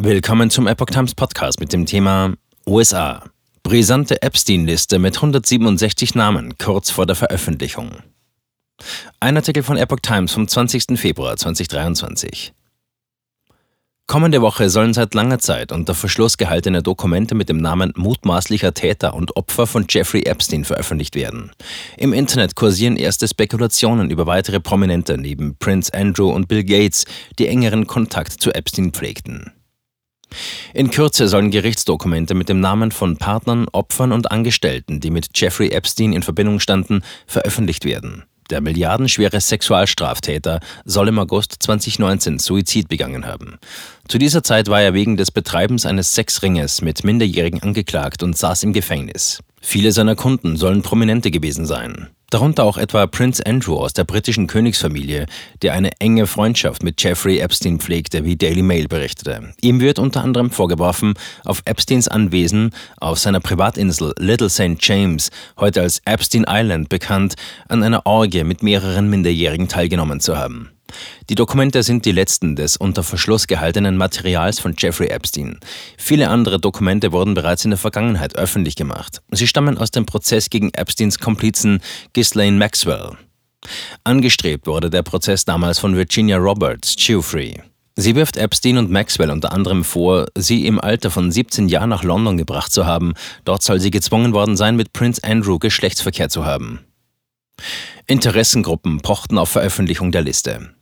Willkommen 0.00 0.48
zum 0.48 0.68
Epoch 0.68 0.86
Times 0.86 1.16
Podcast 1.16 1.58
mit 1.58 1.72
dem 1.72 1.84
Thema 1.84 2.34
USA. 2.68 3.24
Brisante 3.64 4.22
Epstein-Liste 4.22 5.00
mit 5.00 5.16
167 5.16 6.14
Namen 6.14 6.56
kurz 6.56 6.88
vor 6.88 7.04
der 7.04 7.16
Veröffentlichung. 7.16 7.90
Ein 9.18 9.36
Artikel 9.36 9.64
von 9.64 9.76
Epoch 9.76 9.98
Times 10.00 10.32
vom 10.32 10.46
20. 10.46 10.96
Februar 10.96 11.36
2023. 11.36 12.52
Kommende 14.06 14.40
Woche 14.40 14.70
sollen 14.70 14.94
seit 14.94 15.14
langer 15.14 15.40
Zeit 15.40 15.72
unter 15.72 15.96
Verschluss 15.96 16.38
gehaltene 16.38 16.84
Dokumente 16.84 17.34
mit 17.34 17.48
dem 17.48 17.56
Namen 17.56 17.92
mutmaßlicher 17.96 18.74
Täter 18.74 19.14
und 19.14 19.34
Opfer 19.36 19.66
von 19.66 19.86
Jeffrey 19.88 20.22
Epstein 20.22 20.64
veröffentlicht 20.64 21.16
werden. 21.16 21.50
Im 21.96 22.12
Internet 22.12 22.54
kursieren 22.54 22.96
erste 22.96 23.26
Spekulationen 23.26 24.12
über 24.12 24.26
weitere 24.26 24.60
Prominente 24.60 25.18
neben 25.18 25.56
Prince 25.56 25.92
Andrew 25.92 26.30
und 26.30 26.46
Bill 26.46 26.62
Gates, 26.62 27.04
die 27.40 27.48
engeren 27.48 27.88
Kontakt 27.88 28.40
zu 28.40 28.52
Epstein 28.52 28.92
pflegten. 28.92 29.57
In 30.74 30.90
Kürze 30.90 31.28
sollen 31.28 31.50
Gerichtsdokumente 31.50 32.34
mit 32.34 32.48
dem 32.48 32.60
Namen 32.60 32.92
von 32.92 33.16
Partnern, 33.16 33.66
Opfern 33.72 34.12
und 34.12 34.30
Angestellten, 34.30 35.00
die 35.00 35.10
mit 35.10 35.30
Jeffrey 35.34 35.70
Epstein 35.70 36.12
in 36.12 36.22
Verbindung 36.22 36.60
standen, 36.60 37.02
veröffentlicht 37.26 37.84
werden. 37.84 38.24
Der 38.50 38.62
milliardenschwere 38.62 39.40
Sexualstraftäter 39.40 40.60
soll 40.84 41.08
im 41.08 41.18
August 41.18 41.56
2019 41.60 42.38
Suizid 42.38 42.88
begangen 42.88 43.26
haben. 43.26 43.58
Zu 44.08 44.16
dieser 44.16 44.42
Zeit 44.42 44.68
war 44.68 44.80
er 44.80 44.94
wegen 44.94 45.18
des 45.18 45.30
Betreibens 45.30 45.84
eines 45.84 46.14
Sexringes 46.14 46.80
mit 46.80 47.04
Minderjährigen 47.04 47.62
angeklagt 47.62 48.22
und 48.22 48.38
saß 48.38 48.62
im 48.62 48.72
Gefängnis. 48.72 49.42
Viele 49.60 49.92
seiner 49.92 50.16
Kunden 50.16 50.56
sollen 50.56 50.82
Prominente 50.82 51.30
gewesen 51.30 51.66
sein. 51.66 52.08
Darunter 52.30 52.64
auch 52.64 52.76
etwa 52.76 53.06
Prince 53.06 53.44
Andrew 53.46 53.76
aus 53.76 53.94
der 53.94 54.04
britischen 54.04 54.46
Königsfamilie, 54.46 55.24
der 55.62 55.72
eine 55.72 55.92
enge 55.98 56.26
Freundschaft 56.26 56.82
mit 56.82 57.02
Jeffrey 57.02 57.38
Epstein 57.38 57.80
pflegte, 57.80 58.24
wie 58.24 58.36
Daily 58.36 58.60
Mail 58.60 58.86
berichtete. 58.86 59.54
Ihm 59.62 59.80
wird 59.80 59.98
unter 59.98 60.22
anderem 60.22 60.50
vorgeworfen, 60.50 61.14
auf 61.46 61.62
Epsteins 61.64 62.06
Anwesen 62.06 62.74
auf 62.98 63.18
seiner 63.18 63.40
Privatinsel 63.40 64.12
Little 64.18 64.50
St. 64.50 64.76
James, 64.80 65.30
heute 65.58 65.80
als 65.80 66.02
Epstein 66.04 66.44
Island 66.46 66.90
bekannt, 66.90 67.34
an 67.68 67.82
einer 67.82 68.04
Orgie 68.04 68.44
mit 68.44 68.62
mehreren 68.62 69.08
Minderjährigen 69.08 69.68
teilgenommen 69.68 70.20
zu 70.20 70.36
haben. 70.36 70.70
Die 71.28 71.34
Dokumente 71.34 71.82
sind 71.82 72.04
die 72.04 72.12
letzten 72.12 72.56
des 72.56 72.76
unter 72.76 73.02
Verschluss 73.02 73.46
gehaltenen 73.46 73.96
Materials 73.96 74.60
von 74.60 74.74
Jeffrey 74.76 75.08
Epstein. 75.08 75.60
Viele 75.96 76.28
andere 76.28 76.58
Dokumente 76.58 77.12
wurden 77.12 77.34
bereits 77.34 77.64
in 77.64 77.70
der 77.70 77.78
Vergangenheit 77.78 78.36
öffentlich 78.36 78.76
gemacht. 78.76 79.20
Sie 79.30 79.46
stammen 79.46 79.78
aus 79.78 79.90
dem 79.90 80.06
Prozess 80.06 80.50
gegen 80.50 80.72
Epsteins 80.74 81.18
Komplizen 81.18 81.80
Ghislaine 82.12 82.56
Maxwell. 82.56 83.18
Angestrebt 84.04 84.66
wurde 84.66 84.90
der 84.90 85.02
Prozess 85.02 85.44
damals 85.44 85.78
von 85.78 85.96
Virginia 85.96 86.36
Roberts, 86.38 86.94
Jeffrey. 86.96 87.60
Sie 87.96 88.14
wirft 88.14 88.36
Epstein 88.36 88.78
und 88.78 88.92
Maxwell 88.92 89.30
unter 89.30 89.52
anderem 89.52 89.82
vor, 89.82 90.28
sie 90.36 90.66
im 90.66 90.80
Alter 90.80 91.10
von 91.10 91.32
17 91.32 91.68
Jahren 91.68 91.90
nach 91.90 92.04
London 92.04 92.36
gebracht 92.38 92.72
zu 92.72 92.86
haben. 92.86 93.14
Dort 93.44 93.64
soll 93.64 93.80
sie 93.80 93.90
gezwungen 93.90 94.32
worden 94.32 94.56
sein, 94.56 94.76
mit 94.76 94.92
Prince 94.92 95.22
Andrew 95.24 95.58
Geschlechtsverkehr 95.58 96.28
zu 96.28 96.44
haben. 96.46 96.78
Interessengruppen 98.06 99.00
pochten 99.00 99.36
auf 99.36 99.48
Veröffentlichung 99.48 100.12
der 100.12 100.22
Liste. 100.22 100.77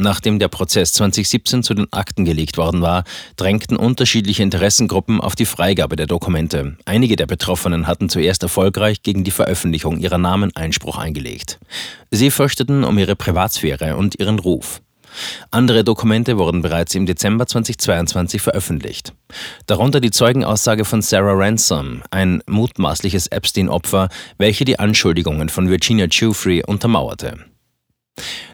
Nachdem 0.00 0.38
der 0.38 0.46
Prozess 0.46 0.92
2017 0.92 1.64
zu 1.64 1.74
den 1.74 1.92
Akten 1.92 2.24
gelegt 2.24 2.56
worden 2.56 2.82
war, 2.82 3.02
drängten 3.34 3.76
unterschiedliche 3.76 4.44
Interessengruppen 4.44 5.20
auf 5.20 5.34
die 5.34 5.44
Freigabe 5.44 5.96
der 5.96 6.06
Dokumente. 6.06 6.76
Einige 6.84 7.16
der 7.16 7.26
Betroffenen 7.26 7.88
hatten 7.88 8.08
zuerst 8.08 8.44
erfolgreich 8.44 9.02
gegen 9.02 9.24
die 9.24 9.32
Veröffentlichung 9.32 9.98
ihrer 9.98 10.18
Namen 10.18 10.54
Einspruch 10.54 10.98
eingelegt. 10.98 11.58
Sie 12.12 12.30
fürchteten 12.30 12.84
um 12.84 12.96
ihre 12.96 13.16
Privatsphäre 13.16 13.96
und 13.96 14.20
ihren 14.20 14.38
Ruf. 14.38 14.80
Andere 15.50 15.82
Dokumente 15.82 16.38
wurden 16.38 16.62
bereits 16.62 16.94
im 16.94 17.04
Dezember 17.04 17.48
2022 17.48 18.40
veröffentlicht. 18.40 19.14
Darunter 19.66 20.00
die 20.00 20.12
Zeugenaussage 20.12 20.84
von 20.84 21.02
Sarah 21.02 21.34
Ransom, 21.34 22.02
ein 22.12 22.40
mutmaßliches 22.46 23.26
Epstein-Opfer, 23.28 24.10
welche 24.36 24.64
die 24.64 24.78
Anschuldigungen 24.78 25.48
von 25.48 25.68
Virginia 25.68 26.06
Giuffre 26.06 26.62
untermauerte. 26.66 27.38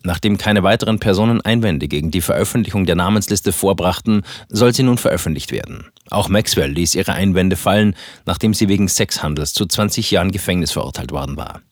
Nachdem 0.07 0.37
keine 0.37 0.63
weiteren 0.63 0.99
Personen 0.99 1.41
Einwände 1.41 1.89
gegen 1.89 2.11
die 2.11 2.21
Veröffentlichung 2.21 2.85
der 2.85 2.95
Namensliste 2.95 3.53
vorbrachten, 3.53 4.23
soll 4.51 4.75
sie 4.75 4.83
nun 4.83 4.99
veröffentlicht 4.99 5.51
werden. 5.51 5.87
Auch 6.11 6.29
Maxwell 6.29 6.71
ließ 6.71 6.95
ihre 6.95 7.15
Einwände 7.15 7.57
fallen, 7.57 7.97
nachdem 8.27 8.53
sie 8.53 8.69
wegen 8.69 8.87
Sexhandels 8.87 9.55
zu 9.55 9.65
20 9.65 10.11
Jahren 10.11 10.31
Gefängnis 10.31 10.73
verurteilt 10.73 11.11
worden 11.11 11.39
war. 11.39 11.63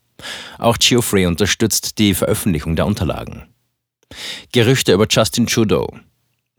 Auch 0.57 0.77
Geoffrey 0.79 1.27
unterstützt 1.27 1.99
die 1.99 2.15
Veröffentlichung 2.15 2.75
der 2.75 2.87
Unterlagen. 2.87 3.43
Gerüchte 4.51 4.93
über 4.93 5.05
Justin 5.07 5.45
Trudeau. 5.45 5.87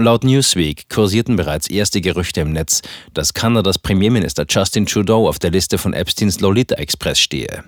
Laut 0.00 0.25
Newsweek 0.25 0.88
kursierten 0.88 1.37
bereits 1.37 1.69
erste 1.69 2.00
Gerüchte 2.00 2.41
im 2.41 2.53
Netz, 2.53 2.82
dass 3.12 3.32
Kanadas 3.32 3.78
Premierminister 3.78 4.44
Justin 4.49 4.87
Trudeau 4.87 5.28
auf 5.28 5.38
der 5.38 5.53
Liste 5.53 5.78
von 5.78 5.93
Epsteins 5.93 6.41
Lolita 6.41 6.75
Express 6.75 7.21
stehe. 7.21 7.62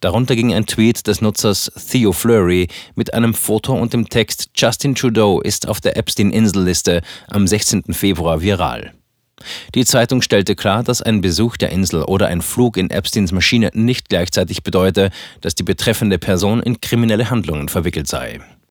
Darunter 0.00 0.36
ging 0.36 0.52
ein 0.52 0.66
Tweet 0.66 1.06
des 1.06 1.22
Nutzers 1.22 1.72
Theo 1.90 2.12
Fleury 2.12 2.68
mit 2.94 3.14
einem 3.14 3.32
Foto 3.32 3.72
und 3.72 3.94
dem 3.94 4.06
Text 4.06 4.50
Justin 4.54 4.94
Trudeau 4.94 5.40
ist 5.40 5.66
auf 5.66 5.80
der 5.80 5.96
Epstein-Inselliste 5.96 7.00
am 7.30 7.46
16. 7.46 7.84
Februar 7.94 8.42
viral. 8.42 8.92
Die 9.74 9.86
Zeitung 9.86 10.20
stellte 10.20 10.54
klar, 10.54 10.82
dass 10.82 11.00
ein 11.00 11.22
Besuch 11.22 11.56
der 11.56 11.70
Insel 11.70 12.02
oder 12.02 12.26
ein 12.26 12.42
Flug 12.42 12.76
in 12.76 12.90
Epsteins 12.90 13.32
Maschine 13.32 13.70
nicht 13.72 14.10
gleichzeitig 14.10 14.62
bedeute, 14.62 15.10
dass 15.40 15.54
die 15.54 15.62
betreffende 15.62 16.18
Person 16.18 16.62
in 16.62 16.82
kriminelle 16.82 17.30
Handlungen 17.30 17.70
verwickelt 17.70 18.08
sei. 18.08 18.40